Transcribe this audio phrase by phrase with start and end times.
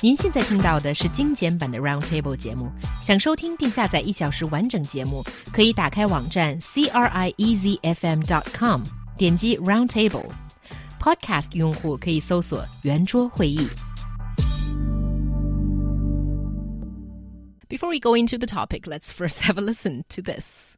[0.00, 2.70] 您现在听到的是精简版的 Roundtable 节目。
[3.02, 8.82] 想收听并下载一小时完整节目，可以打开网站 c r i e z f m dot com，
[9.16, 13.66] 点击 Roundtable。Podcast 用户可以搜索“圆桌会议”。
[17.68, 20.76] Before we go into the topic, let's first have a listen to this.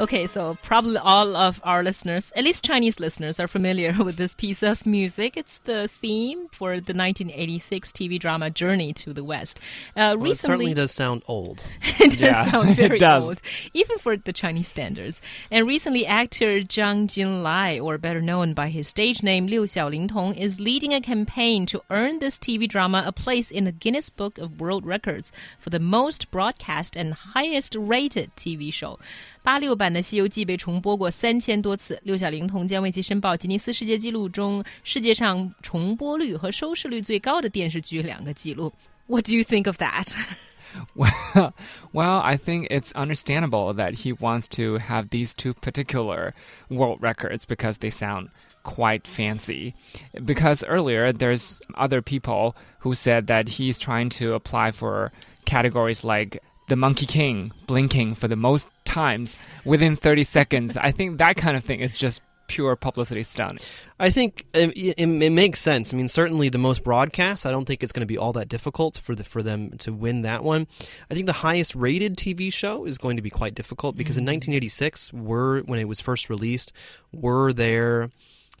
[0.00, 4.32] Okay, so probably all of our listeners, at least Chinese listeners, are familiar with this
[4.32, 5.36] piece of music.
[5.36, 9.58] It's the theme for the 1986 TV drama Journey to the West.
[9.94, 11.62] Uh, well, recently, it certainly does sound old.
[11.82, 13.42] it does yeah, sound very old,
[13.74, 15.20] even for the Chinese standards.
[15.50, 20.60] And recently, actor Zhang Jinlai, or better known by his stage name Liu Xiaolingtong, is
[20.60, 24.62] leading a campaign to earn this TV drama a place in the Guinness Book of
[24.62, 28.98] World Records for the most broadcast and highest rated TV show.
[29.41, 38.73] 八六版的《西游记》被重播过三千多次，六小龄童将为其申报吉尼斯世界纪录中世界上重播率和收视率最高的电视剧两个纪录。
[39.07, 40.13] What do you think of that?
[40.93, 41.53] Well,
[41.93, 46.33] well, I think it's understandable that he wants to have these two particular
[46.69, 48.29] world records because they sound
[48.63, 49.73] quite fancy.
[50.25, 55.11] Because earlier, there's other people who said that he's trying to apply for
[55.45, 60.76] categories like the Monkey King blinking for the most times within 30 seconds.
[60.76, 63.68] I think that kind of thing is just pure publicity stunt.
[63.98, 65.92] I think it, it, it, makes sense.
[65.92, 67.44] I mean, certainly the most broadcast.
[67.44, 69.92] I don't think it's going to be all that difficult for the, for them to
[69.92, 70.68] win that one.
[71.10, 74.28] I think the highest rated TV show is going to be quite difficult because mm-hmm.
[74.28, 76.72] in 1986, were when it was first released,
[77.12, 78.10] were there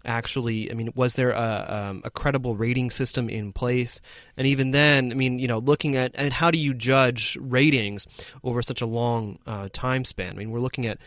[0.04, 4.00] actually i mean was there a, um, a credible rating system in place?
[4.36, 8.06] And even then i mean you know looking at and how do you judge ratings
[8.42, 10.32] over such a long uh, time span?
[10.32, 10.98] I mean we're looking at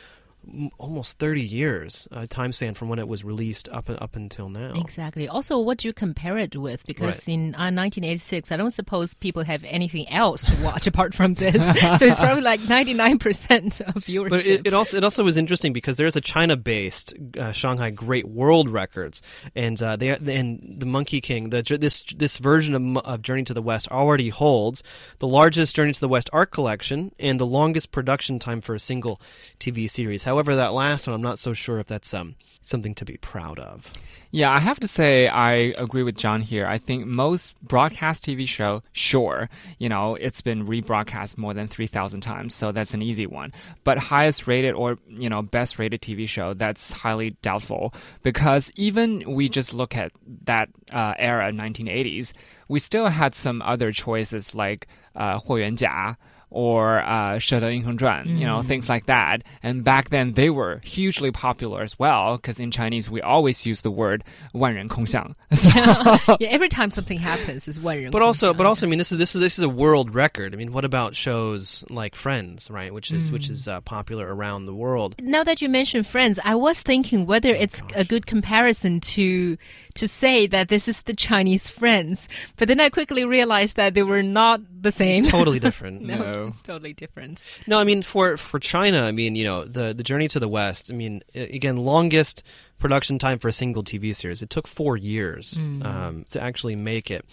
[0.77, 4.73] almost 30 years uh, time span from when it was released up up until now.
[4.75, 5.28] Exactly.
[5.28, 6.85] Also, what do you compare it with?
[6.85, 7.34] Because right.
[7.34, 11.56] in uh, 1986, I don't suppose people have anything else to watch apart from this.
[12.00, 14.29] so it's probably like 99% of viewership.
[14.29, 18.28] But it, it, also it also was interesting because there's a China-based uh, Shanghai Great
[18.28, 19.22] World Records,
[19.56, 23.53] and uh, they and the Monkey King, the this this version of, of Journey to
[23.53, 24.84] the West already holds
[25.19, 28.79] the largest Journey to the West art collection and the longest production time for a
[28.79, 29.22] single
[29.59, 30.23] TV series.
[30.23, 33.59] However, that last one, I'm not so sure if that's um, something to be proud
[33.59, 33.87] of.
[34.31, 36.66] Yeah, I have to say I agree with John here.
[36.66, 42.21] I think most broadcast TV show, sure, you know, it's been rebroadcast more than 3,000
[42.21, 43.54] times, so that's an easy one.
[43.84, 49.25] But highest rated or, you know, best rated TV show, that's highly doubtful because even
[49.34, 50.12] we just look at
[50.44, 52.32] that uh, era, 1980s,
[52.69, 56.16] we still had some other choices like uh, 霍元甲
[56.53, 58.38] or uh, 射雕英雄传, mm.
[58.38, 58.68] you know, mm.
[58.68, 59.41] things like that.
[59.64, 63.81] And back then they were hugely popular as well because in Chinese we always use
[63.81, 65.36] the word 万人空巷.
[65.63, 65.69] So
[66.40, 66.50] yeah.
[66.50, 68.12] every time something happens it's 万人空巷.
[68.12, 70.53] But also, but also, I mean, this is this is this is a world record.
[70.53, 72.94] I mean, what about shows like Friends, right?
[72.94, 73.34] Which is mm.
[73.34, 73.74] which is mm.
[73.74, 75.16] uh, popular around the world.
[75.22, 77.92] Now that you mention Friends, I was thinking whether oh it's gosh.
[77.96, 79.58] a good comparison to
[79.96, 84.03] to say that this is the Chinese Friends, but then I quickly realized that they
[84.03, 85.24] were not the same.
[85.24, 86.02] It's totally different.
[86.02, 86.16] no.
[86.16, 87.44] no it's totally different.
[87.68, 90.48] No, I mean for for China, I mean you know the the journey to the
[90.48, 90.92] west.
[90.92, 92.44] I mean again, longest
[92.80, 94.42] production time for a single TV series.
[94.42, 95.86] It took four years mm.
[95.86, 97.26] um, to actually make it.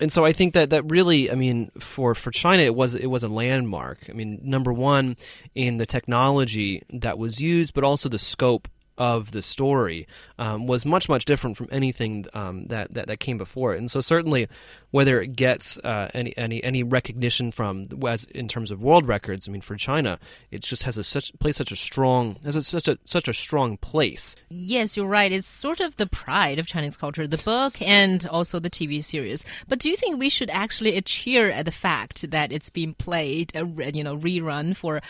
[0.00, 3.06] And so I think that, that really, I mean, for, for China, it was it
[3.06, 3.98] was a landmark.
[4.08, 5.16] I mean, number one
[5.54, 8.66] in the technology that was used, but also the scope
[8.98, 10.06] of the story
[10.38, 13.78] um, was much much different from anything um, that, that that came before it.
[13.78, 14.48] And so certainly,
[14.90, 19.48] whether it gets uh, any any any recognition from as in terms of world records,
[19.48, 20.18] I mean for China,
[20.50, 23.34] it just has a such plays such a strong has a, such a such a
[23.34, 24.36] strong place.
[24.48, 25.32] Yes, you're right.
[25.32, 29.44] It's sort of the pride of Chinese culture, the book and also the TV series.
[29.68, 33.54] But do you think we should actually cheer at the fact that it's been played,
[33.56, 35.00] uh, you know, rerun for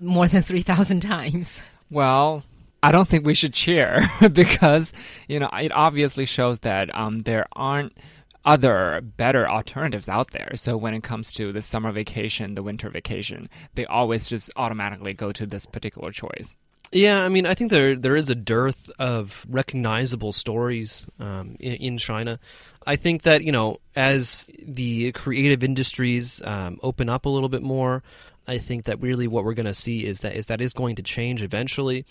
[0.00, 1.60] more than three thousand times?
[1.90, 2.44] Well,
[2.84, 4.92] I don't think we should cheer because
[5.26, 7.96] you know it obviously shows that um, there aren't
[8.44, 10.50] other better alternatives out there.
[10.56, 15.14] So when it comes to the summer vacation, the winter vacation, they always just automatically
[15.14, 16.54] go to this particular choice.
[16.92, 21.72] Yeah, I mean, I think there there is a dearth of recognizable stories um, in,
[21.72, 22.38] in, China.
[22.86, 27.62] I think that you know, as the creative industries um, open up a little bit
[27.62, 28.02] more,
[28.46, 30.96] I think that really what we're going to see is that is that is going
[30.96, 32.04] to change eventually.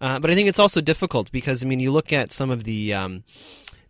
[0.00, 2.64] Uh, but I think it's also difficult because I mean, you look at some of
[2.64, 3.24] the um,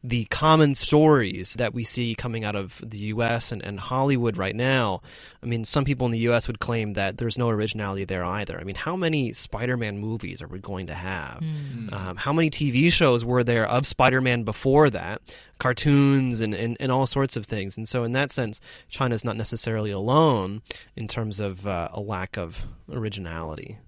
[0.05, 3.51] the common stories that we see coming out of the U.S.
[3.51, 5.03] and, and Hollywood right now,
[5.43, 6.47] I mean, some people in the U.S.
[6.47, 8.61] would claim that there's no originality there either.
[8.61, 11.41] I mean, how many Spider-Man movies are we going to have?
[11.41, 11.93] Mm.
[11.93, 15.21] Um, how many TV shows were there of Spider-Man before that?
[15.59, 17.77] Cartoons and, and, and all sorts of things.
[17.77, 20.63] And so, in that sense, China is not necessarily alone
[20.95, 23.79] in terms of uh, a lack of originality.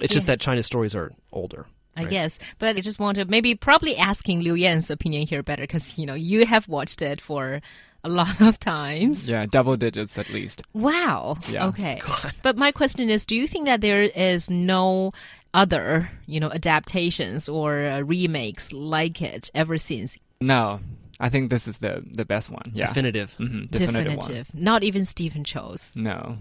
[0.00, 0.16] It's yeah.
[0.16, 1.66] just that China's stories are older.
[1.96, 2.10] I right.
[2.10, 2.38] guess.
[2.58, 6.06] But I just want to maybe probably asking Liu Yan's opinion here better because, you
[6.06, 7.60] know, you have watched it for
[8.04, 9.28] a lot of times.
[9.28, 10.62] Yeah, double digits at least.
[10.72, 11.36] Wow.
[11.48, 11.66] Yeah.
[11.66, 12.00] Okay.
[12.42, 15.12] But my question is do you think that there is no
[15.54, 20.16] other, you know, adaptations or uh, remakes like it ever since?
[20.40, 20.80] No.
[21.20, 22.72] I think this is the the best one.
[22.74, 22.88] Yeah.
[22.88, 23.36] Definitive.
[23.38, 23.70] Mm -hmm.
[23.70, 24.18] Definitive.
[24.18, 24.46] Definitive.
[24.54, 25.94] Not even Stephen Chow's.
[25.94, 26.38] No.